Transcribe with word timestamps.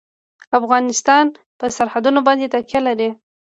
افغانستان 0.59 1.25
په 1.59 1.65
سرحدونه 1.75 2.19
باندې 2.27 2.51
تکیه 2.53 2.79
لري. 2.87 3.09